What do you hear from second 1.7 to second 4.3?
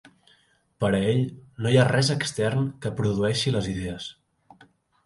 hi ha res extern que produeixi les idees.